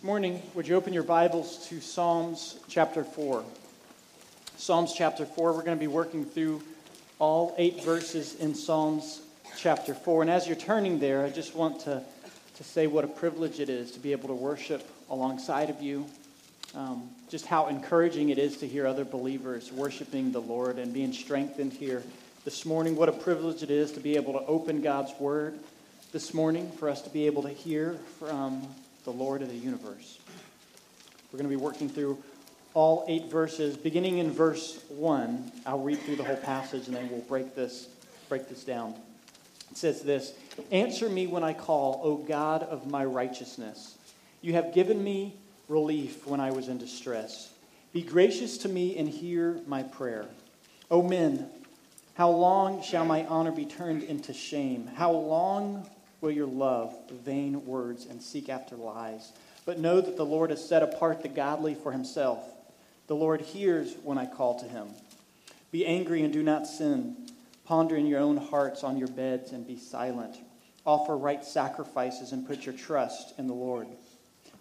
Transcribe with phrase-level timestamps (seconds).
[0.00, 3.44] This morning, would you open your Bibles to Psalms chapter 4?
[4.56, 6.62] Psalms chapter 4, we're going to be working through
[7.18, 9.20] all eight verses in Psalms
[9.58, 10.22] chapter 4.
[10.22, 12.02] And as you're turning there, I just want to,
[12.56, 16.06] to say what a privilege it is to be able to worship alongside of you.
[16.74, 21.12] Um, just how encouraging it is to hear other believers worshiping the Lord and being
[21.12, 22.02] strengthened here
[22.46, 22.96] this morning.
[22.96, 25.58] What a privilege it is to be able to open God's Word
[26.10, 28.66] this morning, for us to be able to hear from
[29.10, 30.20] the Lord of the universe.
[31.32, 32.22] We're going to be working through
[32.74, 35.50] all eight verses, beginning in verse 1.
[35.66, 37.88] I'll read through the whole passage and then we'll break this,
[38.28, 38.94] break this down.
[39.72, 40.34] It says this
[40.70, 43.96] Answer me when I call, O God of my righteousness.
[44.42, 45.34] You have given me
[45.66, 47.52] relief when I was in distress.
[47.92, 50.26] Be gracious to me and hear my prayer.
[50.88, 51.50] O men,
[52.14, 54.88] how long shall my honor be turned into shame?
[54.94, 55.88] How long
[56.20, 59.32] will your love vain words and seek after lies?
[59.64, 62.42] But know that the Lord has set apart the godly for himself.
[63.06, 64.88] The Lord hears when I call to him.
[65.70, 67.28] Be angry and do not sin.
[67.64, 70.36] Ponder in your own hearts on your beds and be silent.
[70.84, 73.86] Offer right sacrifices and put your trust in the Lord.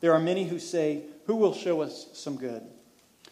[0.01, 2.61] There are many who say, Who will show us some good?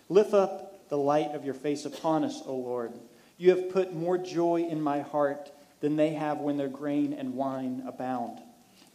[0.09, 2.93] Lift up the light of your face upon us, O Lord.
[3.37, 7.35] You have put more joy in my heart than they have when their grain and
[7.35, 8.39] wine abound.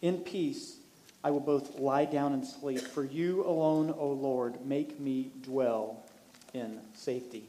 [0.01, 0.77] In peace,
[1.25, 2.81] I will both lie down and sleep.
[2.81, 6.03] For you alone, O Lord, make me dwell
[6.53, 7.45] in safety.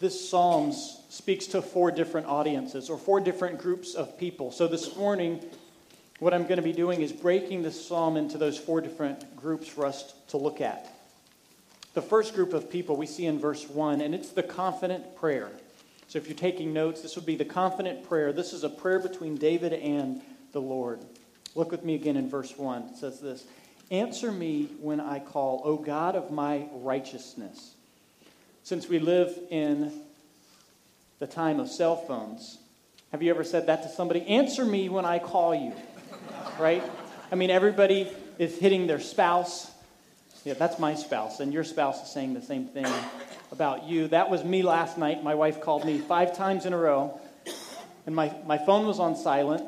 [0.00, 4.50] This Psalms speaks to four different audiences or four different groups of people.
[4.50, 5.40] So this morning,
[6.18, 9.68] what I'm going to be doing is breaking this psalm into those four different groups
[9.68, 10.90] for us to look at.
[11.94, 15.50] The first group of people we see in verse 1, and it's the confident prayer.
[16.14, 18.32] So if you're taking notes, this would be the confident prayer.
[18.32, 21.00] This is a prayer between David and the Lord.
[21.56, 22.82] Look with me again in verse 1.
[22.82, 23.44] It says this
[23.90, 27.74] Answer me when I call, O God of my righteousness.
[28.62, 29.90] Since we live in
[31.18, 32.58] the time of cell phones,
[33.10, 34.24] have you ever said that to somebody?
[34.28, 35.72] Answer me when I call you.
[36.60, 36.84] right?
[37.32, 38.08] I mean, everybody
[38.38, 39.68] is hitting their spouse.
[40.44, 42.86] Yeah, that's my spouse, and your spouse is saying the same thing
[43.54, 44.08] about you.
[44.08, 45.22] That was me last night.
[45.22, 47.20] My wife called me five times in a row,
[48.04, 49.62] and my, my phone was on silent.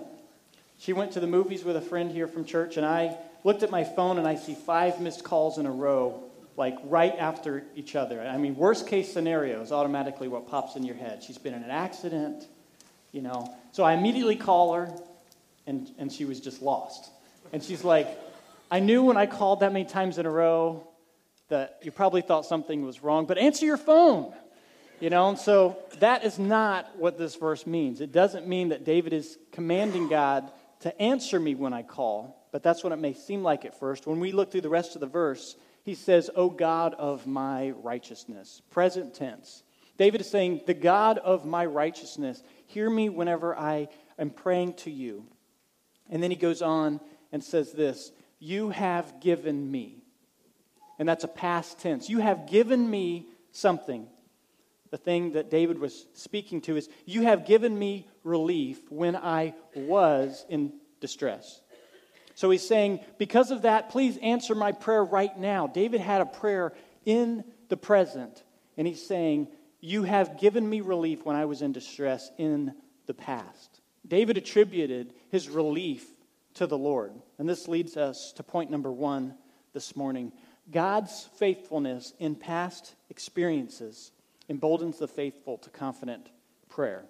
[0.76, 3.70] She went to the movies with a friend here from church, and I looked at
[3.70, 6.20] my phone and I see five missed calls in a row,
[6.56, 8.20] like right after each other.
[8.20, 11.22] I mean, worst case scenario is automatically what pops in your head.
[11.22, 12.44] She's been in an accident,
[13.12, 13.54] you know.
[13.70, 14.92] So I immediately call her,
[15.68, 17.08] and, and she was just lost.
[17.52, 18.08] And she's like,
[18.68, 20.88] I knew when I called that many times in a row
[21.48, 24.32] that you probably thought something was wrong, but answer your phone.
[24.98, 28.00] You know, and so that is not what this verse means.
[28.00, 32.62] It doesn't mean that David is commanding God to answer me when I call, but
[32.62, 34.06] that's what it may seem like at first.
[34.06, 37.70] When we look through the rest of the verse, he says, O God of my
[37.82, 39.62] righteousness, present tense.
[39.98, 44.90] David is saying, The God of my righteousness, hear me whenever I am praying to
[44.90, 45.26] you.
[46.08, 47.00] And then he goes on
[47.32, 49.95] and says this You have given me.
[50.98, 52.08] And that's a past tense.
[52.08, 54.06] You have given me something.
[54.90, 59.54] The thing that David was speaking to is, You have given me relief when I
[59.74, 61.60] was in distress.
[62.34, 65.66] So he's saying, Because of that, please answer my prayer right now.
[65.66, 66.72] David had a prayer
[67.04, 68.42] in the present,
[68.76, 69.48] and he's saying,
[69.80, 72.74] You have given me relief when I was in distress in
[73.06, 73.80] the past.
[74.06, 76.06] David attributed his relief
[76.54, 77.12] to the Lord.
[77.38, 79.34] And this leads us to point number one
[79.72, 80.32] this morning.
[80.70, 84.10] God's faithfulness in past experiences
[84.48, 86.28] emboldens the faithful to confident
[86.68, 87.04] prayer.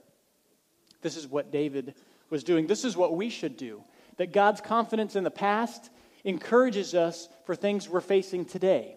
[1.03, 1.95] This is what David
[2.31, 2.67] was doing.
[2.67, 3.83] This is what we should do.
[4.17, 5.91] That God's confidence in the past
[6.25, 8.97] encourages us for things we're facing today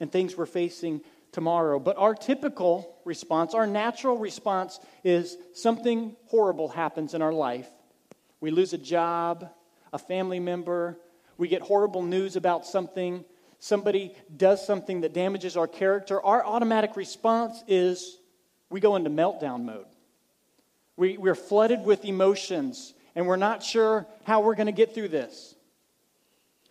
[0.00, 1.00] and things we're facing
[1.32, 1.78] tomorrow.
[1.78, 7.68] But our typical response, our natural response, is something horrible happens in our life.
[8.40, 9.48] We lose a job,
[9.92, 10.98] a family member,
[11.38, 13.24] we get horrible news about something
[13.58, 18.18] somebody does something that damages our character, our automatic response is
[18.70, 19.86] we go into meltdown mode.
[20.96, 25.08] We, we're flooded with emotions and we're not sure how we're going to get through
[25.08, 25.54] this.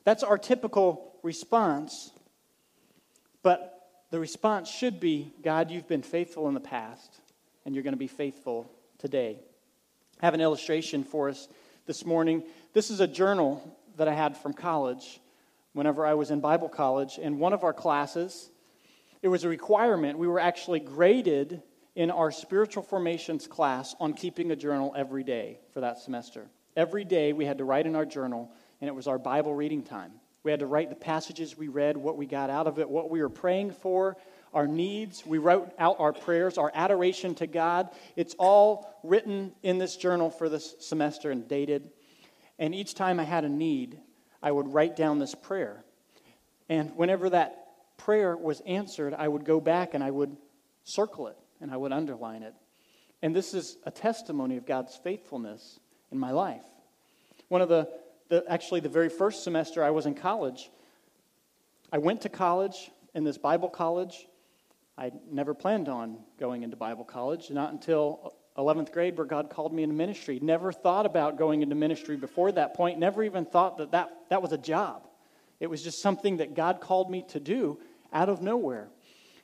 [0.03, 2.11] That's our typical response.
[3.41, 3.71] But
[4.11, 7.19] the response should be God, you've been faithful in the past,
[7.65, 9.39] and you're going to be faithful today.
[10.21, 11.47] I have an illustration for us
[11.85, 12.43] this morning.
[12.73, 15.19] This is a journal that I had from college
[15.75, 17.17] whenever I was in Bible college.
[17.17, 18.49] In one of our classes,
[19.21, 20.17] it was a requirement.
[20.17, 21.61] We were actually graded
[21.95, 26.47] in our spiritual formations class on keeping a journal every day for that semester.
[26.77, 29.83] Every day we had to write in our journal, and it was our Bible reading
[29.83, 30.13] time.
[30.43, 33.09] We had to write the passages we read, what we got out of it, what
[33.09, 34.15] we were praying for,
[34.53, 35.25] our needs.
[35.25, 37.89] We wrote out our prayers, our adoration to God.
[38.15, 41.89] It's all written in this journal for this semester and dated.
[42.59, 43.99] And each time I had a need,
[44.41, 45.83] I would write down this prayer.
[46.69, 50.35] And whenever that prayer was answered, I would go back and I would
[50.83, 52.53] circle it and I would underline it.
[53.21, 55.79] And this is a testimony of God's faithfulness
[56.11, 56.63] in my life.
[57.47, 57.89] One of the,
[58.29, 60.69] the actually, the very first semester I was in college,
[61.91, 64.27] I went to college in this Bible college.
[64.97, 69.73] I never planned on going into Bible college, not until 11th grade where God called
[69.73, 70.39] me into ministry.
[70.41, 74.41] Never thought about going into ministry before that point, never even thought that that, that
[74.41, 75.07] was a job.
[75.59, 77.79] It was just something that God called me to do
[78.13, 78.87] out of nowhere.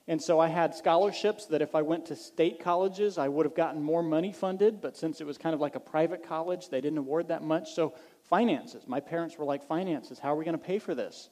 [0.07, 3.55] And so I had scholarships that if I went to state colleges, I would have
[3.55, 4.81] gotten more money funded.
[4.81, 7.73] But since it was kind of like a private college, they didn't award that much.
[7.73, 7.93] So,
[8.23, 8.83] finances.
[8.87, 10.17] My parents were like, finances.
[10.19, 11.29] How are we going to pay for this?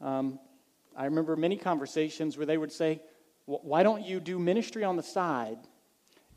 [0.00, 0.38] Um,
[0.96, 3.00] I remember many conversations where they would say,
[3.46, 5.58] why don't you do ministry on the side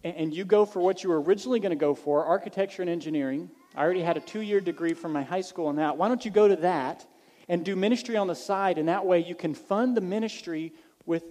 [0.03, 3.49] and you go for what you were originally going to go for, architecture and engineering?
[3.75, 5.97] I already had a two year degree from my high school in that.
[5.97, 7.05] Why don't you go to that
[7.47, 8.77] and do ministry on the side?
[8.77, 10.73] And that way you can fund the ministry
[11.05, 11.23] with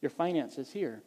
[0.00, 1.02] your finances here.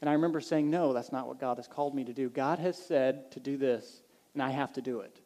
[0.00, 2.28] And I remember saying, No, that's not what God has called me to do.
[2.28, 4.02] God has said to do this,
[4.34, 5.20] and I have to do it.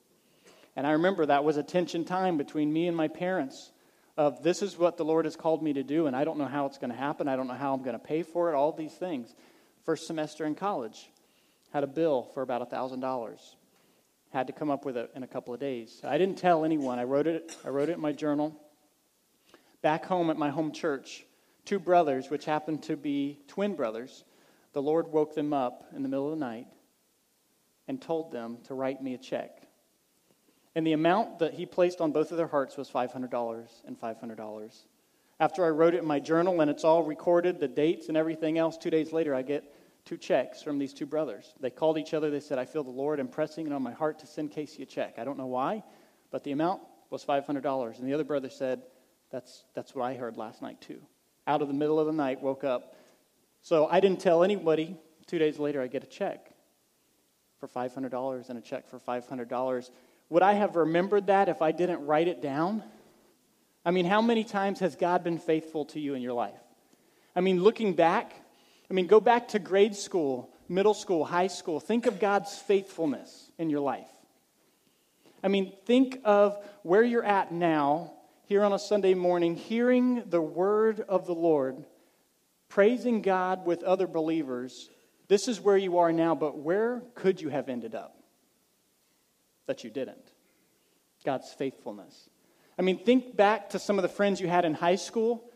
[0.77, 3.73] And I remember that was a tension time between me and my parents
[4.17, 6.47] of this is what the Lord has called me to do, and I don't know
[6.47, 7.29] how it's going to happen.
[7.29, 9.35] I don't know how I'm going to pay for it, all these things.
[9.85, 11.11] First semester in college,
[11.73, 13.39] had a bill for about $1,000.
[14.33, 16.01] Had to come up with it in a couple of days.
[16.05, 16.99] I didn't tell anyone.
[16.99, 18.55] I wrote it, I wrote it in my journal.
[19.83, 21.25] Back home at my home church,
[21.65, 24.25] two brothers, which happened to be twin brothers,
[24.73, 26.67] the Lord woke them up in the middle of the night
[27.89, 29.63] and told them to write me a check.
[30.75, 34.73] And the amount that he placed on both of their hearts was $500 and $500.
[35.43, 38.59] After I wrote it in my journal and it's all recorded, the dates and everything
[38.59, 39.65] else, two days later, I get
[40.05, 41.53] two checks from these two brothers.
[41.61, 42.31] They called each other.
[42.31, 44.87] They said, I feel the Lord impressing it on my heart to send Casey a
[44.87, 45.15] check.
[45.19, 45.83] I don't know why,
[46.31, 47.99] but the amount was $500.
[47.99, 48.83] And the other brother said,
[49.31, 51.03] That's, that's what I heard last night, too
[51.47, 52.95] out of the middle of the night, woke up.
[53.63, 54.97] So I didn't tell anybody.
[55.27, 56.51] Two days later, I get a check
[57.59, 59.91] for $500 and a check for $500.
[60.31, 62.83] Would I have remembered that if I didn't write it down?
[63.85, 66.61] I mean, how many times has God been faithful to you in your life?
[67.35, 68.35] I mean, looking back,
[68.91, 71.81] I mean, go back to grade school, middle school, high school.
[71.81, 74.07] Think of God's faithfulness in your life.
[75.43, 78.13] I mean, think of where you're at now
[78.45, 81.85] here on a Sunday morning, hearing the word of the Lord,
[82.69, 84.91] praising God with other believers,
[85.29, 88.23] this is where you are now, but where could you have ended up?
[89.67, 90.33] That you didn't.
[91.25, 92.29] God's faithfulness.
[92.79, 95.51] I mean, think back to some of the friends you had in high school,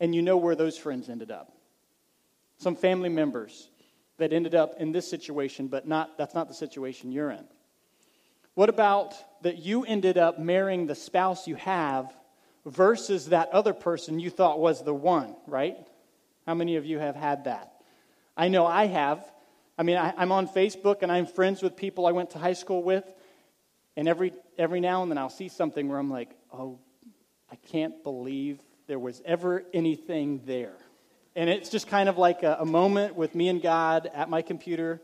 [0.00, 1.52] and you know where those friends ended up.
[2.58, 3.68] Some family members
[4.18, 7.44] that ended up in this situation, but not, that's not the situation you're in.
[8.54, 12.12] What about that you ended up marrying the spouse you have
[12.66, 15.76] versus that other person you thought was the one, right?
[16.46, 17.72] How many of you have had that?
[18.36, 19.30] I know I have.
[19.78, 22.52] I mean, I, am on Facebook and I'm friends with people I went to high
[22.52, 23.04] school with,
[23.96, 26.78] and every, every now and then I'll see something where I'm like, oh,
[27.50, 30.76] I can't believe there was ever anything there.
[31.34, 34.42] And it's just kind of like a, a moment with me and God at my
[34.42, 35.00] computer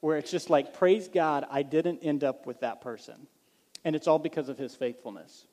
[0.00, 3.26] where it's just like, praise God, I didn't end up with that person.
[3.84, 5.46] And it's all because of his faithfulness.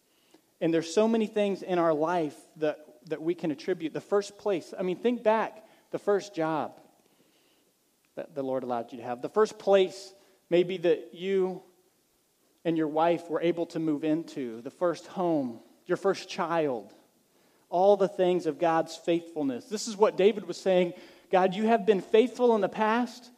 [0.61, 3.93] And there's so many things in our life that, that we can attribute.
[3.93, 6.79] The first place, I mean, think back the first job
[8.15, 10.13] that the Lord allowed you to have, the first place
[10.49, 11.61] maybe that you
[12.67, 16.93] and your wife were able to move into, the first home, your first child,
[17.69, 19.63] all the things of God's faithfulness.
[19.65, 20.93] This is what David was saying
[21.31, 23.31] God, you have been faithful in the past,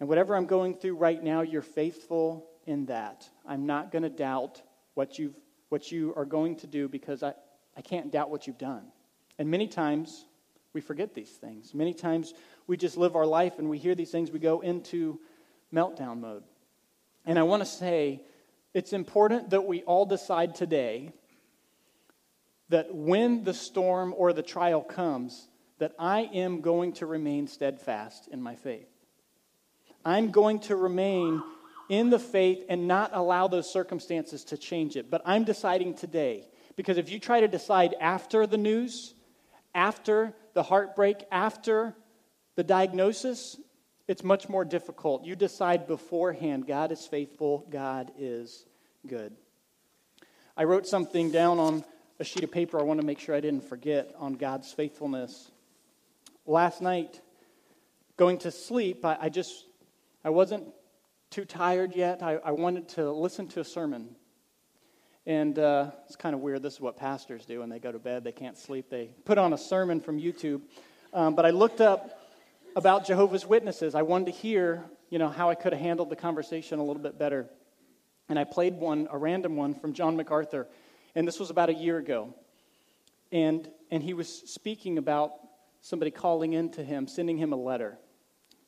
[0.00, 3.28] and whatever I'm going through right now, you're faithful in that.
[3.46, 4.60] I'm not going to doubt
[4.94, 5.34] what you've
[5.68, 7.34] what you are going to do because I,
[7.76, 8.86] I can't doubt what you've done.
[9.38, 10.24] And many times
[10.72, 11.74] we forget these things.
[11.74, 12.34] Many times
[12.66, 15.20] we just live our life and we hear these things, we go into
[15.72, 16.42] meltdown mode.
[17.24, 18.20] And I want to say
[18.74, 21.12] it's important that we all decide today
[22.68, 28.28] that when the storm or the trial comes, that I am going to remain steadfast
[28.28, 28.88] in my faith.
[30.04, 31.42] I'm going to remain
[31.88, 35.10] in the faith and not allow those circumstances to change it.
[35.10, 36.48] But I'm deciding today.
[36.76, 39.14] Because if you try to decide after the news,
[39.74, 41.94] after the heartbreak, after
[42.56, 43.56] the diagnosis,
[44.06, 45.24] it's much more difficult.
[45.24, 48.66] You decide beforehand God is faithful, God is
[49.06, 49.34] good.
[50.56, 51.84] I wrote something down on
[52.20, 55.50] a sheet of paper I want to make sure I didn't forget on God's faithfulness.
[56.46, 57.20] Last night,
[58.16, 59.64] going to sleep, I, I just,
[60.24, 60.68] I wasn't
[61.30, 62.22] too tired yet.
[62.22, 64.14] I, I wanted to listen to a sermon.
[65.26, 66.62] And uh, it's kind of weird.
[66.62, 68.22] This is what pastors do when they go to bed.
[68.22, 68.90] They can't sleep.
[68.90, 70.60] They put on a sermon from YouTube.
[71.12, 72.23] Um, but I looked up
[72.76, 73.94] about Jehovah's Witnesses.
[73.94, 77.02] I wanted to hear, you know, how I could have handled the conversation a little
[77.02, 77.48] bit better.
[78.28, 80.66] And I played one, a random one from John MacArthur.
[81.14, 82.34] And this was about a year ago.
[83.30, 85.32] And, and he was speaking about
[85.82, 87.98] somebody calling in to him, sending him a letter.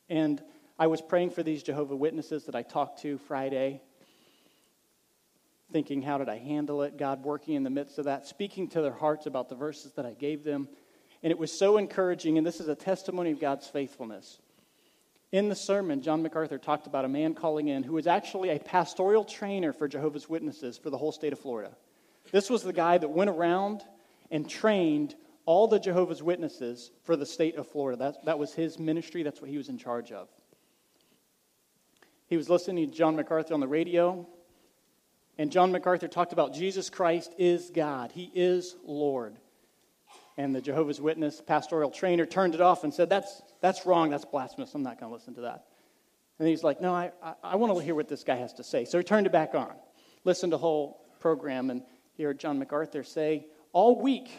[0.09, 0.41] And
[0.79, 3.81] I was praying for these Jehovah Witnesses that I talked to Friday,
[5.71, 6.97] thinking, how did I handle it?
[6.97, 10.05] God working in the midst of that, speaking to their hearts about the verses that
[10.05, 10.69] I gave them.
[11.23, 14.39] And it was so encouraging, and this is a testimony of God's faithfulness.
[15.31, 18.59] In the sermon, John MacArthur talked about a man calling in who was actually a
[18.59, 21.75] pastoral trainer for Jehovah's Witnesses for the whole state of Florida.
[22.31, 23.83] This was the guy that went around
[24.31, 27.97] and trained all the Jehovah's Witnesses for the state of Florida.
[27.97, 30.29] That, that was his ministry, that's what he was in charge of.
[32.27, 34.27] He was listening to John MacArthur on the radio,
[35.37, 39.37] and John MacArthur talked about Jesus Christ is God, He is Lord.
[40.37, 44.25] And the Jehovah's Witness pastoral trainer turned it off and said, That's, that's wrong, that's
[44.25, 45.65] blasphemous, I'm not going to listen to that.
[46.39, 48.63] And he's like, No, I, I, I want to hear what this guy has to
[48.63, 48.85] say.
[48.85, 49.73] So he turned it back on,
[50.23, 51.81] listened to the whole program, and
[52.13, 54.29] hear John MacArthur say, All week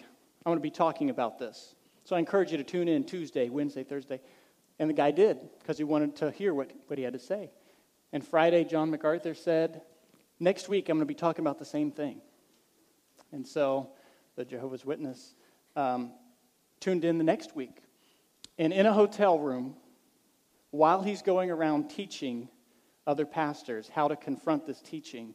[0.47, 1.75] I'm going to be talking about this.
[2.05, 4.21] So I encourage you to tune in Tuesday, Wednesday, Thursday.
[4.79, 7.51] And the guy did because he wanted to hear what, what he had to say.
[8.13, 9.83] And Friday, John MacArthur said,
[10.41, 12.21] Next week, I'm going to be talking about the same thing.
[13.33, 13.91] And so
[14.37, 15.35] the Jehovah's Witness
[15.77, 16.13] um,
[16.81, 17.83] tuned in the next week.
[18.59, 19.77] And in a hotel room,
[20.71, 22.49] while he's going around teaching
[23.07, 25.35] other pastors how to confront this teaching,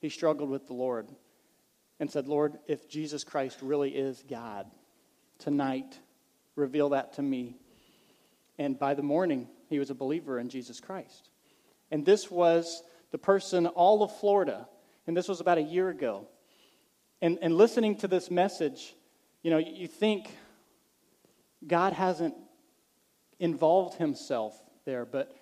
[0.00, 1.08] he struggled with the Lord
[1.98, 4.66] and said, Lord, if Jesus Christ really is God,
[5.38, 5.98] tonight,
[6.54, 7.56] reveal that to me.
[8.58, 11.30] And by the morning, he was a believer in Jesus Christ.
[11.90, 14.68] And this was the person, all of Florida,
[15.06, 16.28] and this was about a year ago.
[17.20, 18.94] And, and listening to this message,
[19.42, 20.30] you know, you think
[21.66, 22.34] God hasn't
[23.38, 25.34] involved himself there, but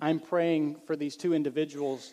[0.00, 2.12] I'm praying for these two individuals,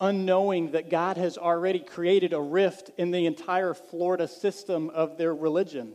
[0.00, 5.34] unknowing that God has already created a rift in the entire Florida system of their
[5.34, 5.94] religion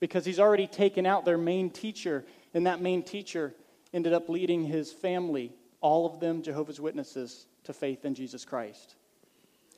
[0.00, 2.24] because he's already taken out their main teacher,
[2.54, 3.54] and that main teacher
[3.92, 8.96] ended up leading his family all of them Jehovah's Witnesses to faith in Jesus Christ.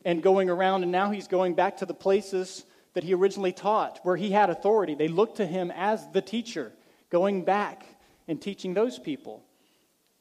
[0.05, 4.01] And going around, and now he's going back to the places that he originally taught,
[4.03, 4.95] where he had authority.
[4.95, 6.73] They looked to him as the teacher,
[7.11, 7.85] going back
[8.29, 9.43] and teaching those people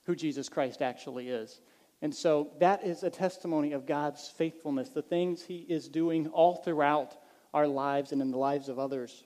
[0.05, 1.59] who Jesus Christ actually is.
[2.01, 6.55] And so that is a testimony of God's faithfulness, the things he is doing all
[6.55, 7.15] throughout
[7.53, 9.23] our lives and in the lives of others.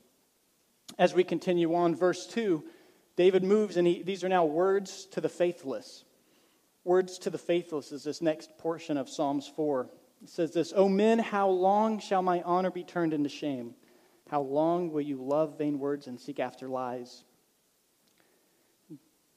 [0.98, 2.64] As we continue on, verse 2,
[3.16, 6.04] David moves, and he, these are now words to the faithless.
[6.84, 9.90] Words to the faithless is this next portion of Psalms 4.
[10.28, 13.76] Says this O men, how long shall my honor be turned into shame?
[14.30, 17.24] How long will you love vain words and seek after lies?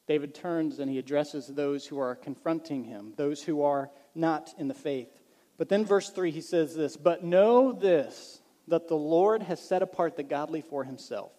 [0.07, 4.67] David turns and he addresses those who are confronting him, those who are not in
[4.67, 5.11] the faith.
[5.59, 9.83] But then, verse 3, he says this But know this, that the Lord has set
[9.83, 11.33] apart the godly for himself.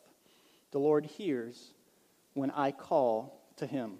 [0.71, 1.73] The Lord hears
[2.33, 3.97] when I call to him.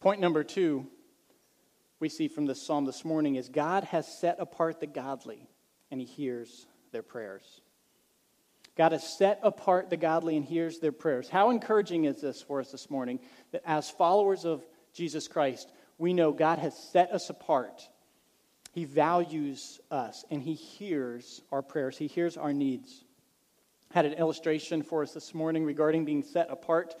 [0.00, 0.88] Point number two
[2.02, 5.46] we see from this psalm this morning is God has set apart the godly
[5.88, 7.60] and he hears their prayers.
[8.76, 11.28] God has set apart the godly and hears their prayers.
[11.28, 13.20] How encouraging is this for us this morning
[13.52, 17.88] that as followers of Jesus Christ, we know God has set us apart.
[18.72, 23.04] He values us and He hears our prayers, He hears our needs.
[23.92, 26.96] Had an illustration for us this morning regarding being set apart.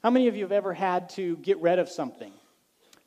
[0.00, 2.32] How many of you have ever had to get rid of something?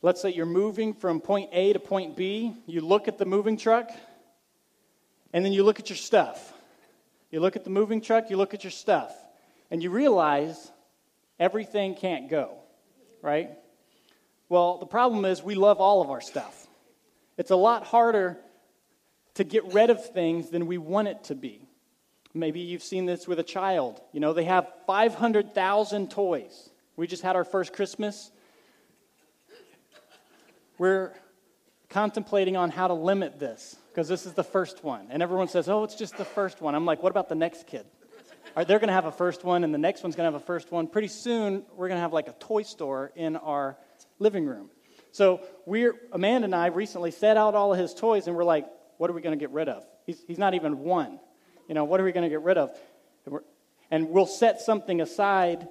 [0.02, 2.54] Let's say you're moving from point A to point B.
[2.68, 3.90] You look at the moving truck,
[5.34, 6.54] and then you look at your stuff.
[7.32, 9.14] You look at the moving truck, you look at your stuff,
[9.70, 10.72] and you realize
[11.40, 12.54] everything can't go,
[13.22, 13.50] right?
[14.50, 16.68] Well, the problem is we love all of our stuff.
[17.38, 18.38] It's a lot harder
[19.34, 21.68] to get rid of things than we want it to be.
[22.34, 24.00] Maybe you've seen this with a child.
[24.14, 26.70] You know, they have 500,000 toys.
[26.96, 28.32] We just had our first Christmas.
[30.78, 31.14] We're
[31.90, 35.08] contemplating on how to limit this because this is the first one.
[35.10, 36.76] And everyone says, oh, it's just the first one.
[36.76, 37.86] I'm like, what about the next kid?
[38.56, 40.42] Are they're going to have a first one, and the next one's going to have
[40.42, 40.88] a first one.
[40.88, 43.78] Pretty soon, we're going to have like a toy store in our
[44.20, 44.70] living room.
[45.12, 48.66] So we're Amanda and I recently set out all of his toys, and we're like,
[48.98, 49.84] What are we going to get rid of?
[50.06, 51.20] He's, he's not even one.
[51.68, 52.76] You know, what are we going to get rid of?
[53.92, 55.68] And we'll set something aside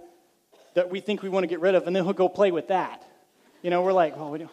[0.75, 2.69] that we think we want to get rid of, and then he'll go play with
[2.69, 3.03] that.
[3.63, 4.51] You know, we're like, well, we don't,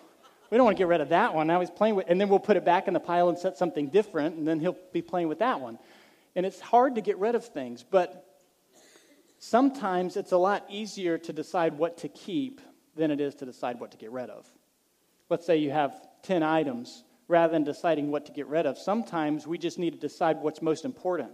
[0.54, 1.48] we don't want to get rid of that one.
[1.48, 3.58] Now he's playing with, and then we'll put it back in the pile and set
[3.58, 5.80] something different, and then he'll be playing with that one.
[6.36, 8.40] And it's hard to get rid of things, but
[9.40, 12.62] sometimes it's a lot easier to decide what to keep
[12.96, 14.46] than it is to decide what to get rid of.
[15.28, 17.04] Let's say you have 10 items.
[17.28, 20.62] Rather than deciding what to get rid of, sometimes we just need to decide what's
[20.62, 21.32] most important.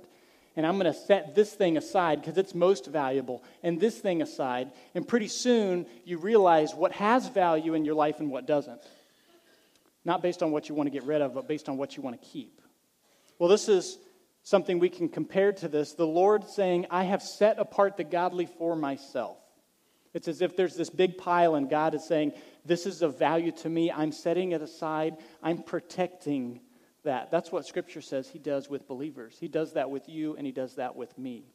[0.55, 4.21] And I'm going to set this thing aside because it's most valuable, and this thing
[4.21, 4.71] aside.
[4.93, 8.79] And pretty soon, you realize what has value in your life and what doesn't.
[10.09, 12.01] Not based on what you want to get rid of, but based on what you
[12.01, 12.63] want to keep.
[13.37, 13.99] Well, this is
[14.41, 15.93] something we can compare to this.
[15.93, 19.37] The Lord saying, I have set apart the godly for myself.
[20.15, 22.33] It's as if there's this big pile, and God is saying,
[22.65, 23.91] This is of value to me.
[23.91, 25.17] I'm setting it aside.
[25.43, 26.61] I'm protecting
[27.03, 27.29] that.
[27.29, 29.37] That's what Scripture says He does with believers.
[29.39, 31.53] He does that with you, and He does that with me.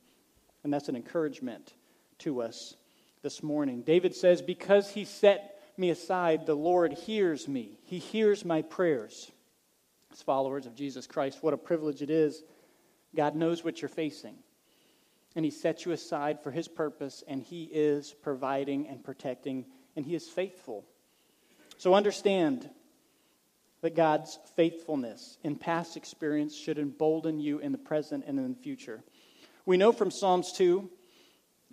[0.62, 1.75] And that's an encouragement
[2.18, 2.76] to us
[3.20, 3.82] this morning.
[3.82, 7.78] David says, Because He set me aside, the Lord hears me.
[7.85, 9.31] He hears my prayers.
[10.12, 12.43] As followers of Jesus Christ, what a privilege it is.
[13.14, 14.37] God knows what you're facing
[15.37, 19.66] and He sets you aside for His purpose, and He is providing and protecting,
[19.97, 20.85] and He is faithful.
[21.78, 22.69] So understand
[23.81, 28.61] that God's faithfulness in past experience should embolden you in the present and in the
[28.61, 29.02] future.
[29.66, 30.88] We know from Psalms 2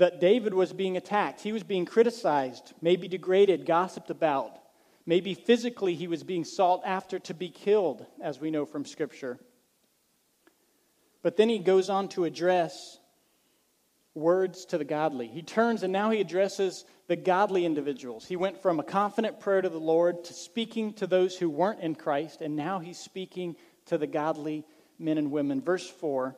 [0.02, 1.42] that David was being attacked.
[1.42, 4.58] He was being criticized, maybe degraded, gossiped about.
[5.06, 9.38] Maybe physically he was being sought after to be killed, as we know from Scripture.
[11.22, 12.98] But then he goes on to address
[14.16, 15.28] words to the godly.
[15.28, 18.26] He turns and now he addresses the godly individuals.
[18.26, 21.82] He went from a confident prayer to the Lord to speaking to those who weren't
[21.82, 24.66] in Christ, and now he's speaking to the godly
[24.98, 25.62] men and women.
[25.62, 26.36] Verse 4,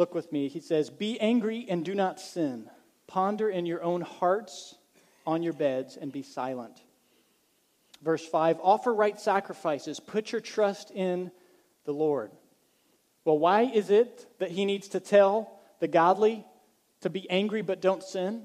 [0.00, 0.48] look with me.
[0.48, 2.68] He says, Be angry and do not sin.
[3.06, 4.74] Ponder in your own hearts
[5.26, 6.82] on your beds and be silent.
[8.02, 11.30] Verse 5 Offer right sacrifices, put your trust in
[11.84, 12.32] the Lord.
[13.24, 16.46] Well, why is it that he needs to tell the godly
[17.02, 18.44] to be angry but don't sin?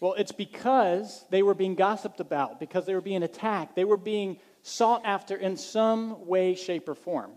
[0.00, 3.96] Well, it's because they were being gossiped about, because they were being attacked, they were
[3.96, 7.30] being sought after in some way, shape, or form.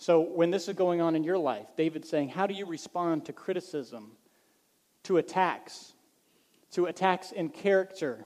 [0.00, 3.26] So when this is going on in your life, David's saying, How do you respond
[3.26, 4.12] to criticism,
[5.02, 5.92] to attacks,
[6.72, 8.24] to attacks in character?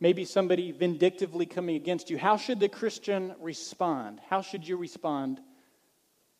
[0.00, 2.16] Maybe somebody vindictively coming against you.
[2.16, 4.20] How should the Christian respond?
[4.30, 5.38] How should you respond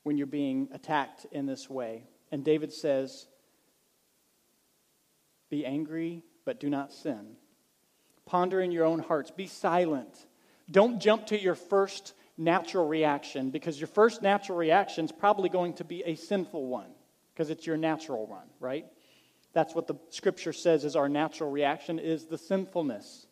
[0.04, 2.04] when you're being attacked in this way?
[2.32, 3.26] And David says,
[5.50, 7.36] be angry, but do not sin.
[8.24, 9.30] Ponder in your own hearts.
[9.30, 10.26] Be silent.
[10.70, 15.74] Don't jump to your first natural reaction because your first natural reaction is probably going
[15.74, 16.90] to be a sinful one
[17.32, 18.86] because it's your natural one, right?
[19.52, 23.26] That's what the scripture says is our natural reaction is the sinfulness.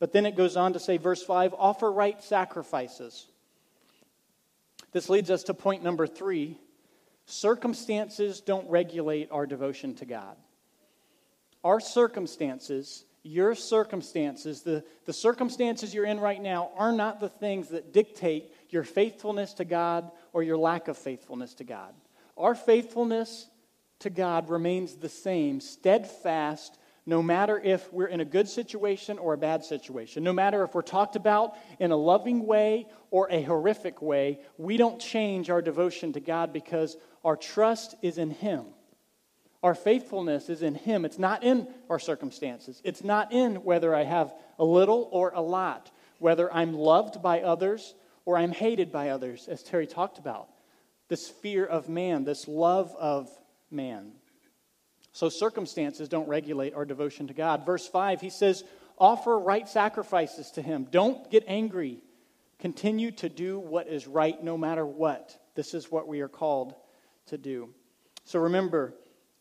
[0.00, 3.26] But then it goes on to say, verse 5 offer right sacrifices.
[4.92, 6.58] This leads us to point number three
[7.26, 10.36] circumstances don't regulate our devotion to God
[11.64, 17.70] our circumstances, your circumstances, the, the circumstances you're in right now, are not the things
[17.70, 21.94] that dictate your faithfulness to God or your lack of faithfulness to God.
[22.36, 23.48] Our faithfulness
[24.00, 29.34] to God remains the same, steadfast, no matter if we're in a good situation or
[29.34, 30.22] a bad situation.
[30.22, 34.76] No matter if we're talked about in a loving way or a horrific way, we
[34.76, 38.66] don't change our devotion to God because our trust is in Him.
[39.64, 41.06] Our faithfulness is in Him.
[41.06, 42.82] It's not in our circumstances.
[42.84, 47.40] It's not in whether I have a little or a lot, whether I'm loved by
[47.40, 47.94] others
[48.26, 50.50] or I'm hated by others, as Terry talked about.
[51.08, 53.30] This fear of man, this love of
[53.70, 54.12] man.
[55.12, 57.64] So circumstances don't regulate our devotion to God.
[57.64, 58.64] Verse 5, he says,
[58.98, 60.88] Offer right sacrifices to Him.
[60.90, 62.02] Don't get angry.
[62.58, 65.38] Continue to do what is right no matter what.
[65.54, 66.74] This is what we are called
[67.28, 67.70] to do.
[68.26, 68.94] So remember,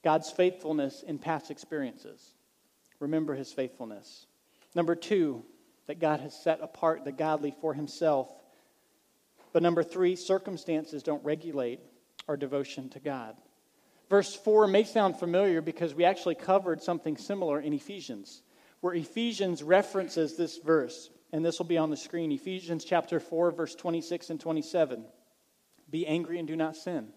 [0.03, 2.33] God's faithfulness in past experiences.
[2.99, 4.27] Remember his faithfulness.
[4.75, 5.43] Number two,
[5.87, 8.29] that God has set apart the godly for himself.
[9.51, 11.79] But number three, circumstances don't regulate
[12.27, 13.35] our devotion to God.
[14.09, 18.41] Verse 4 may sound familiar because we actually covered something similar in Ephesians,
[18.81, 22.31] where Ephesians references this verse, and this will be on the screen.
[22.31, 25.05] Ephesians chapter 4, verse 26 and 27.
[25.89, 27.09] Be angry and do not sin.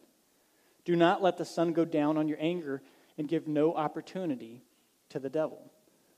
[0.87, 2.81] Do not let the sun go down on your anger
[3.19, 4.63] and give no opportunity
[5.11, 5.71] to the devil.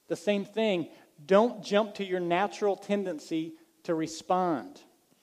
[0.07, 0.89] The same thing,
[1.27, 4.81] don't jump to your natural tendency to respond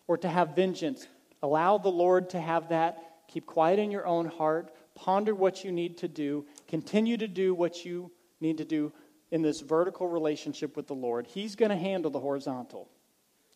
[0.08, 1.08] or to have vengeance
[1.46, 3.28] Allow the Lord to have that.
[3.28, 4.74] Keep quiet in your own heart.
[4.96, 6.44] Ponder what you need to do.
[6.68, 8.92] Continue to do what you need to do
[9.30, 11.28] in this vertical relationship with the Lord.
[11.28, 12.90] He's going to handle the horizontal.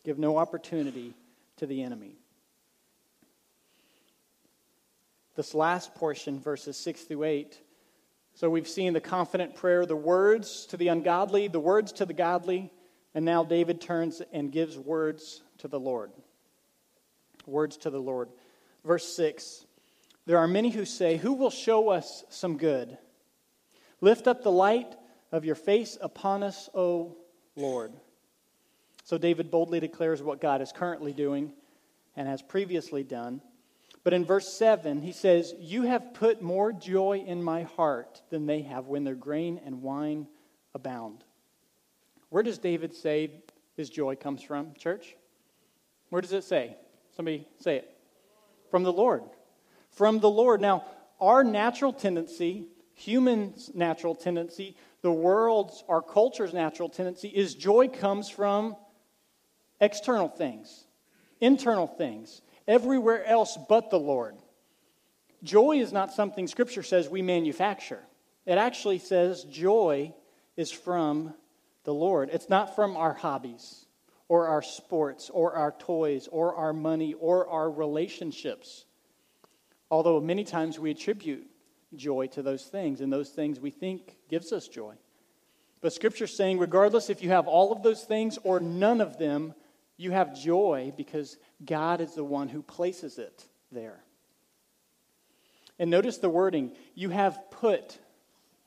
[0.04, 1.14] Give no opportunity
[1.56, 2.16] to the enemy.
[5.40, 7.58] This last portion, verses 6 through 8.
[8.34, 12.12] So we've seen the confident prayer, the words to the ungodly, the words to the
[12.12, 12.70] godly,
[13.14, 16.12] and now David turns and gives words to the Lord.
[17.46, 18.28] Words to the Lord.
[18.84, 19.64] Verse 6
[20.26, 22.98] There are many who say, Who will show us some good?
[24.02, 24.94] Lift up the light
[25.32, 27.16] of your face upon us, O
[27.56, 27.94] Lord.
[29.04, 31.54] So David boldly declares what God is currently doing
[32.14, 33.40] and has previously done.
[34.02, 38.46] But in verse 7, he says, You have put more joy in my heart than
[38.46, 40.26] they have when their grain and wine
[40.74, 41.24] abound.
[42.30, 43.42] Where does David say
[43.76, 45.16] his joy comes from, church?
[46.08, 46.76] Where does it say?
[47.14, 47.96] Somebody say it.
[48.70, 49.22] From the Lord.
[49.90, 50.60] From the Lord.
[50.60, 50.84] Now,
[51.20, 58.28] our natural tendency, humans' natural tendency, the world's, our culture's natural tendency is joy comes
[58.28, 58.76] from
[59.80, 60.84] external things,
[61.40, 64.36] internal things, everywhere else but the Lord.
[65.42, 68.00] Joy is not something Scripture says we manufacture.
[68.46, 70.14] It actually says joy
[70.56, 71.34] is from
[71.84, 72.30] the Lord.
[72.32, 73.86] It's not from our hobbies
[74.28, 78.84] or our sports or our toys or our money or our relationships.
[79.90, 81.46] Although many times we attribute
[81.96, 84.94] joy to those things, and those things we think gives us joy.
[85.80, 89.54] But Scripture's saying, regardless if you have all of those things or none of them,
[89.96, 94.00] you have joy because God is the one who places it there.
[95.78, 97.98] And notice the wording you have put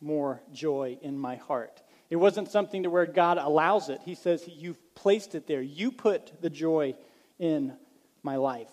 [0.01, 1.82] more joy in my heart.
[2.10, 4.01] It wasn't something to where God allows it.
[4.03, 5.62] He says, You've placed it there.
[5.62, 6.95] You put the joy
[7.39, 7.73] in
[8.21, 8.71] my life.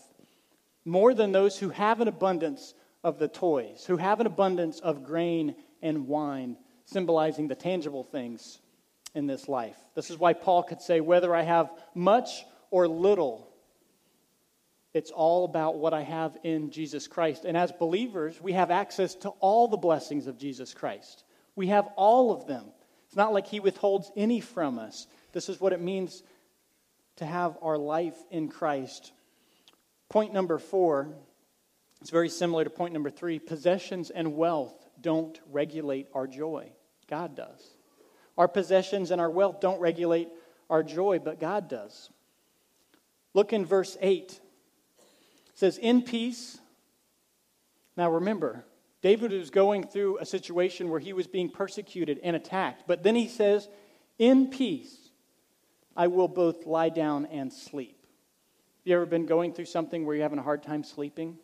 [0.85, 5.04] More than those who have an abundance of the toys, who have an abundance of
[5.04, 8.59] grain and wine, symbolizing the tangible things
[9.14, 9.76] in this life.
[9.94, 13.49] This is why Paul could say, Whether I have much or little,
[14.92, 17.44] it's all about what I have in Jesus Christ.
[17.44, 21.24] And as believers, we have access to all the blessings of Jesus Christ.
[21.55, 22.64] We have all of them.
[23.07, 25.07] It's not like He withholds any from us.
[25.33, 26.22] This is what it means
[27.16, 29.12] to have our life in Christ.
[30.09, 31.14] Point number four
[32.00, 36.72] it's very similar to point number three possessions and wealth don't regulate our joy,
[37.09, 37.74] God does.
[38.38, 40.29] Our possessions and our wealth don't regulate
[40.70, 42.11] our joy, but God does.
[43.35, 44.40] Look in verse 8.
[45.61, 46.59] Says, In peace.
[47.94, 48.64] Now remember,
[49.03, 52.85] David was going through a situation where he was being persecuted and attacked.
[52.87, 53.68] But then he says,
[54.18, 55.11] In peace,
[55.94, 57.99] I will both lie down and sleep.
[58.01, 61.37] Have you ever been going through something where you're having a hard time sleeping?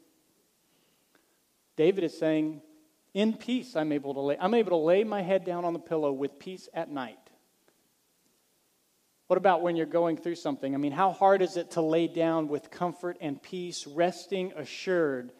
[1.76, 2.62] David is saying,
[3.12, 4.38] In peace, I'm able to lay.
[4.40, 7.18] I'm able to lay my head down on the pillow with peace at night.
[9.26, 10.74] What about when you're going through something?
[10.74, 15.32] I mean, how hard is it to lay down with comfort and peace, resting assured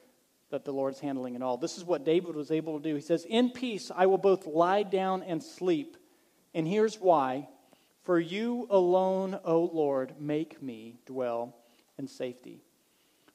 [0.51, 1.57] that the Lord's handling it all?
[1.57, 2.97] This is what David was able to do.
[2.97, 5.97] He says, In peace I will both lie down and sleep.
[6.53, 7.49] And here's why
[8.03, 11.55] For you alone, O Lord, make me dwell
[11.97, 12.63] in safety.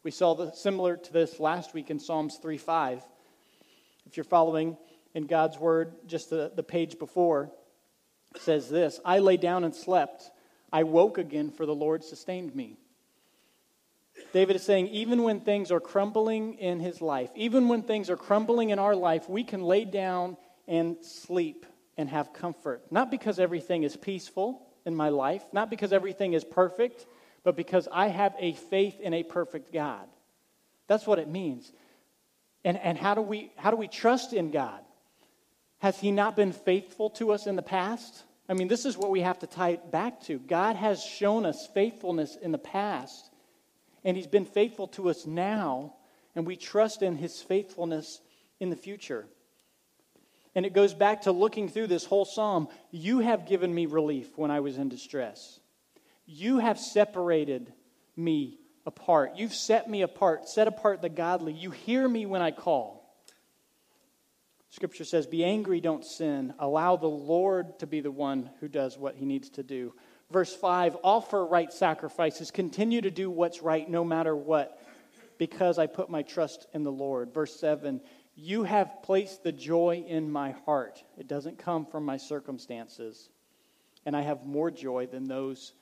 [0.04, 3.02] We saw the, similar to this last week in Psalms 3 5.
[4.06, 4.76] If you're following
[5.14, 7.52] in God's word, just the, the page before
[8.38, 10.30] says this I lay down and slept
[10.72, 12.78] I woke again, for the Lord sustained me.
[14.34, 18.18] David is saying, even when things are crumbling in his life, even when things are
[18.18, 21.66] crumbling in our life, we can lay down and sleep
[21.98, 22.84] and have comfort.
[22.92, 27.06] Not because everything is peaceful in my life, not because everything is perfect,
[27.44, 30.08] but because I have a faith in a perfect God.
[30.88, 31.72] That's what it means.
[32.64, 34.80] And, and how, do we, how do we trust in God?
[35.80, 38.24] Has He not been faithful to us in the past?
[38.50, 40.40] I mean, this is what we have to tie it back to.
[40.40, 43.30] God has shown us faithfulness in the past,
[44.04, 45.94] and He's been faithful to us now,
[46.36, 48.20] and we trust in His faithfulness
[48.60, 49.26] in the future.
[50.54, 52.68] And it goes back to looking through this whole psalm.
[52.92, 55.60] You have given me relief when I was in distress.
[56.26, 57.72] You have separated
[58.18, 59.34] me apart.
[59.36, 61.54] You've set me apart, set apart the godly.
[61.54, 63.01] You hear me when I call.
[64.72, 66.54] Scripture says, Be angry, don't sin.
[66.58, 69.94] Allow the Lord to be the one who does what he needs to do.
[70.32, 72.52] Verse 5 Offer right sacrifices.
[72.52, 74.82] Continue to do what's right no matter what,
[75.38, 77.34] because I put my trust in the Lord.
[77.34, 78.00] Verse 7
[78.34, 81.04] You have placed the joy in my heart.
[81.18, 83.30] It doesn't come from my circumstances.
[84.06, 85.74] And I have more joy than those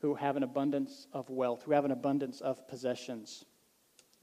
[0.00, 3.44] who have an abundance of wealth, who have an abundance of possessions.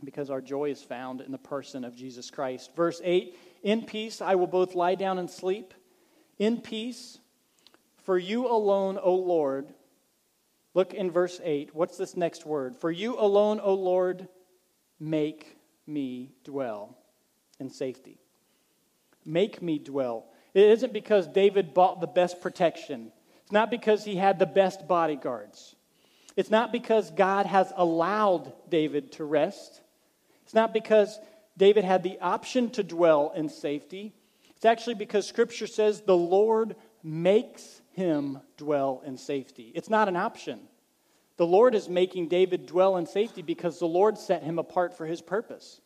[0.04, 2.72] because our joy is found in the person of Jesus Christ.
[2.76, 5.74] Verse 8 In peace I will both lie down and sleep.
[6.38, 7.20] In peace,
[8.04, 9.74] for you alone, O Lord.
[10.74, 11.76] Look in verse 8.
[11.76, 12.76] What's this next word?
[12.76, 14.28] For you alone, O Lord,
[15.00, 16.98] make me dwell
[17.60, 18.20] in safety.
[19.26, 20.26] Make me dwell.
[20.54, 23.12] It isn't because David bought the best protection,
[23.44, 25.76] it's not because he had the best bodyguards.
[26.36, 29.82] It's not because God has allowed David to rest.
[30.44, 31.20] It's not because
[31.60, 34.14] David had the option to dwell in safety.
[34.56, 39.74] It's actually because Scripture says the Lord makes him dwell in safety.
[39.76, 40.62] It's not an option.
[41.36, 45.06] The Lord is making David dwell in safety because the Lord set him apart for
[45.06, 45.82] his purpose.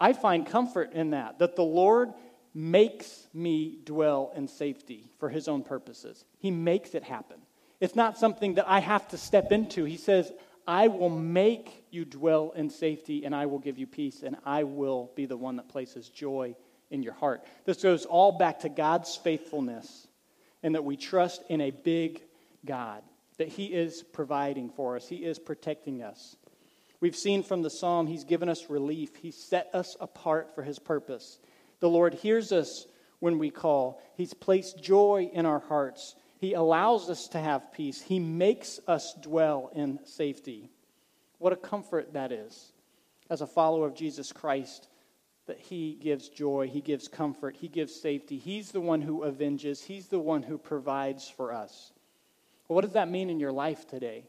[0.00, 2.12] I find comfort in that, that the Lord
[2.52, 6.24] makes me dwell in safety for his own purposes.
[6.38, 7.38] He makes it happen.
[7.80, 9.84] It's not something that I have to step into.
[9.84, 10.32] He says,
[10.66, 14.64] I will make you dwell in safety, and I will give you peace, and I
[14.64, 16.56] will be the one that places joy
[16.90, 17.44] in your heart.
[17.64, 20.08] This goes all back to God's faithfulness,
[20.62, 22.20] and that we trust in a big
[22.64, 23.02] God,
[23.38, 26.36] that He is providing for us, He is protecting us.
[27.00, 30.78] We've seen from the psalm, He's given us relief, He set us apart for His
[30.78, 31.38] purpose.
[31.80, 32.86] The Lord hears us
[33.20, 36.16] when we call, He's placed joy in our hearts.
[36.38, 38.00] He allows us to have peace.
[38.00, 40.70] He makes us dwell in safety.
[41.38, 42.72] What a comfort that is
[43.30, 44.88] as a follower of Jesus Christ
[45.46, 48.38] that He gives joy, He gives comfort, He gives safety.
[48.38, 51.92] He's the one who avenges, He's the one who provides for us.
[52.68, 54.24] Well, what does that mean in your life today?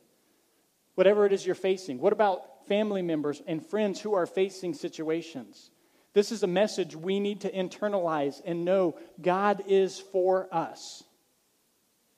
[0.95, 1.99] Whatever it is you're facing.
[1.99, 5.71] What about family members and friends who are facing situations?
[6.13, 11.03] This is a message we need to internalize and know God is for us.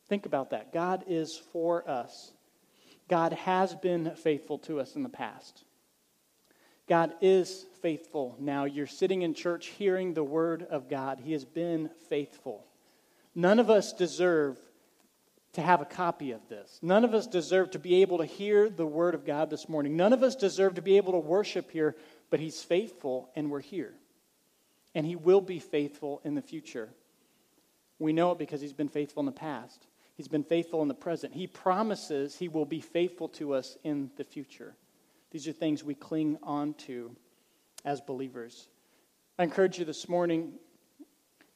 [0.10, 0.74] Think about that.
[0.74, 2.34] God is for us.
[3.08, 5.64] God has been faithful to us in the past.
[6.88, 8.66] God is faithful now.
[8.66, 11.20] You're sitting in church hearing the word of God.
[11.24, 12.66] He has been faithful.
[13.36, 14.58] None of us deserve
[15.54, 16.80] to have a copy of this.
[16.82, 19.96] None of us deserve to be able to hear the word of God this morning.
[19.96, 21.96] None of us deserve to be able to worship here,
[22.32, 23.94] but He's faithful and we're here.
[24.96, 26.90] And He will be faithful in the future.
[28.00, 29.86] We know it because He's been faithful in the past.
[30.20, 31.34] He's been faithful in the present.
[31.34, 34.76] He promises he will be faithful to us in the future.
[35.32, 37.16] These are things we cling on to
[37.86, 38.68] as believers.
[39.38, 40.56] I encourage you this morning,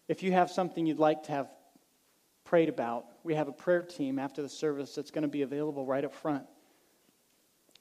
[0.08, 1.50] if you have something you'd like to have
[2.46, 5.86] prayed about, we have a prayer team after the service that's going to be available
[5.86, 6.46] right up front.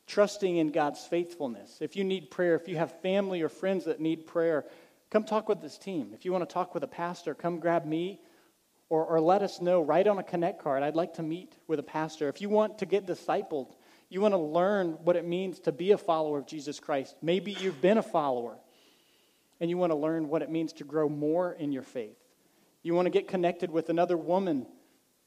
[0.08, 1.78] Trusting in God's faithfulness.
[1.80, 4.64] If you need prayer, if you have family or friends that need prayer,
[5.10, 6.10] come talk with this team.
[6.12, 8.20] If you want to talk with a pastor, come grab me
[8.92, 10.82] or, or let us know, write on a connect card.
[10.82, 12.28] I'd like to meet with a pastor.
[12.28, 13.72] If you want to get discipled,
[14.10, 17.16] you want to learn what it means to be a follower of Jesus Christ.
[17.22, 18.58] Maybe you've been a follower
[19.60, 22.18] and you want to learn what it means to grow more in your faith.
[22.82, 24.66] You want to get connected with another woman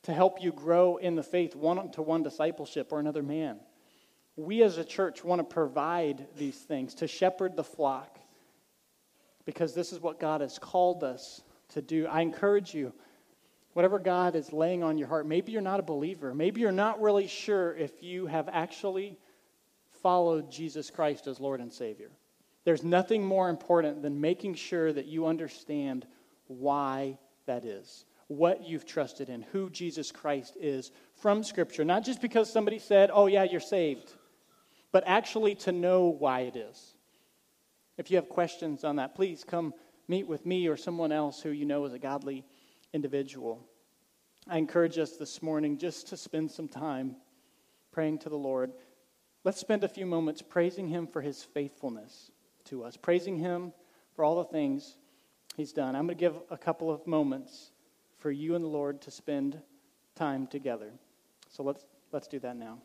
[0.04, 3.60] to help you grow in the faith, one to one discipleship, or another man.
[4.36, 8.20] We as a church want to provide these things to shepherd the flock
[9.44, 12.06] because this is what God has called us to do.
[12.06, 12.94] I encourage you
[13.76, 15.28] whatever God is laying on your heart.
[15.28, 16.34] Maybe you're not a believer.
[16.34, 19.20] Maybe you're not really sure if you have actually
[20.02, 22.10] followed Jesus Christ as Lord and Savior.
[22.64, 26.08] There's nothing more important than making sure that you understand
[26.48, 31.84] why that is, what you've trusted in, who Jesus Christ is from Scripture.
[31.84, 34.14] Not just because somebody said, oh, yeah, you're saved,
[34.94, 36.96] but actually to know why it is.
[37.98, 39.74] If you have questions on that, please come
[40.08, 42.46] meet with me or someone else who you know is a godly
[42.96, 43.62] individual.
[44.48, 47.18] I encourage us this morning just to spend some time
[47.92, 48.72] praying to the Lord.
[49.44, 52.32] Let's spend a few moments praising Him for His faithfulness
[52.66, 53.74] to us, praising Him
[54.16, 54.96] for all the things
[55.58, 55.96] He's done.
[55.96, 57.72] I'm going to give a couple of moments
[58.18, 59.62] for you and the Lord to spend
[60.16, 60.92] time together.
[61.50, 62.80] So let's, let's do that now.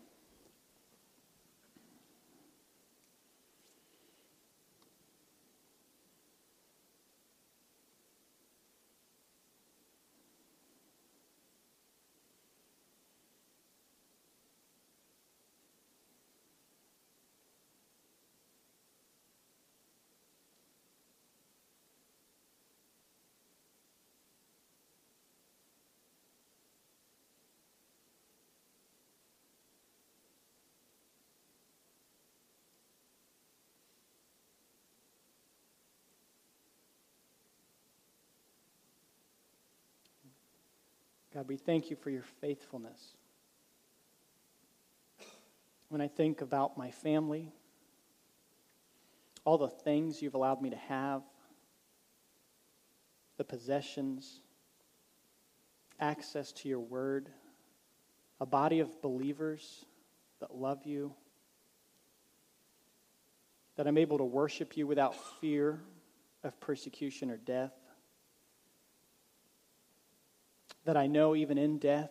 [41.41, 43.01] God, we thank you for your faithfulness.
[45.89, 47.51] When I think about my family,
[49.47, 51.23] all the things you've allowed me to have,
[53.39, 54.41] the possessions,
[55.99, 57.31] access to your word,
[58.39, 59.87] a body of believers
[60.41, 61.15] that love you,
[63.77, 65.81] that I'm able to worship you without fear
[66.45, 67.73] of persecution or death,
[70.91, 72.11] that I know even in death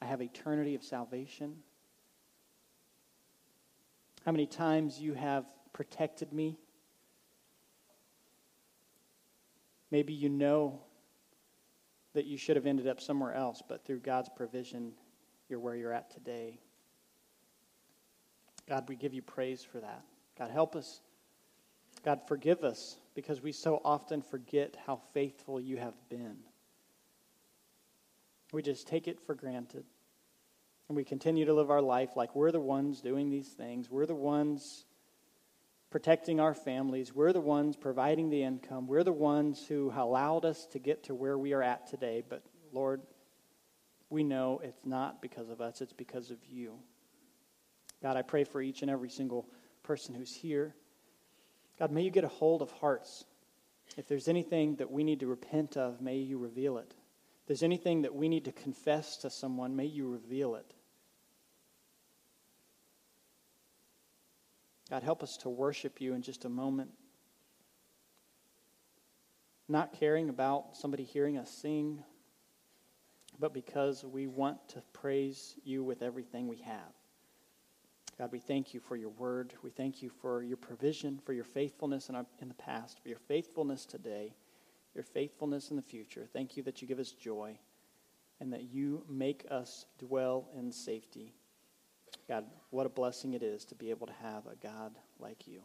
[0.00, 1.56] I have eternity of salvation.
[4.24, 6.56] How many times you have protected me.
[9.90, 10.82] Maybe you know
[12.12, 14.92] that you should have ended up somewhere else, but through God's provision,
[15.48, 16.60] you're where you're at today.
[18.68, 20.04] God, we give you praise for that.
[20.38, 21.00] God, help us.
[22.04, 26.36] God, forgive us because we so often forget how faithful you have been.
[28.52, 29.84] We just take it for granted.
[30.88, 33.88] And we continue to live our life like we're the ones doing these things.
[33.88, 34.84] We're the ones
[35.90, 37.14] protecting our families.
[37.14, 38.86] We're the ones providing the income.
[38.86, 42.24] We're the ones who allowed us to get to where we are at today.
[42.28, 43.02] But Lord,
[44.08, 46.74] we know it's not because of us, it's because of you.
[48.02, 49.46] God, I pray for each and every single
[49.82, 50.74] person who's here.
[51.78, 53.24] God, may you get a hold of hearts.
[53.96, 56.94] If there's anything that we need to repent of, may you reveal it.
[57.50, 60.72] There's anything that we need to confess to someone, may you reveal it.
[64.88, 66.92] God, help us to worship you in just a moment.
[69.68, 72.04] Not caring about somebody hearing us sing,
[73.40, 76.94] but because we want to praise you with everything we have.
[78.16, 79.54] God, we thank you for your word.
[79.64, 83.08] We thank you for your provision, for your faithfulness in, our, in the past, for
[83.08, 84.34] your faithfulness today,
[84.94, 86.26] your faithfulness in the future.
[86.32, 87.58] Thank you that you give us joy
[88.40, 91.34] and that you make us dwell in safety.
[92.28, 95.60] God, what a blessing it is to be able to have a God like you.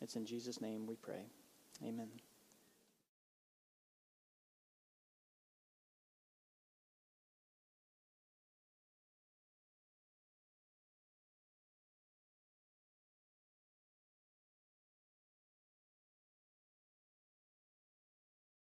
[0.00, 1.26] It's in Jesus' name we pray.
[1.82, 2.08] Amen.